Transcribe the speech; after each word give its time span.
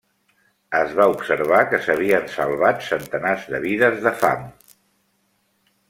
Es 0.77 0.95
va 0.99 1.05
observar 1.15 1.59
que 1.73 1.79
s'havien 1.89 2.25
salvat 2.37 2.81
centenars 2.89 3.47
de 3.53 3.61
vides 3.69 4.01
de 4.09 4.19
fam. 4.25 4.49